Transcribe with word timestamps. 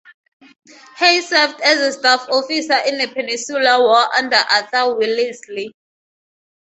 Hay 0.95 1.21
served 1.21 1.61
as 1.61 1.77
a 1.79 1.91
staff 1.99 2.27
officer 2.31 2.73
in 2.87 2.97
the 2.97 3.07
Peninsular 3.07 3.77
War 3.81 4.03
under 4.17 4.35
Arthur 4.49 4.95
Wellesley. 4.97 5.75